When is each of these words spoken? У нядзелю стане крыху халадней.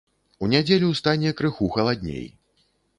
У 0.43 0.49
нядзелю 0.53 0.89
стане 1.01 1.35
крыху 1.43 1.71
халадней. 1.79 2.27